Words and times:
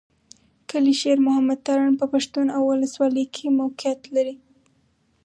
کلي 0.69 0.93
شېر 1.01 1.17
محمد 1.27 1.59
تارڼ 1.65 1.89
په 1.99 2.05
پښتون 2.13 2.45
اولسوالۍ 2.59 3.25
کښې 3.33 3.47
موقعيت 3.59 4.01
لري. 4.15 4.35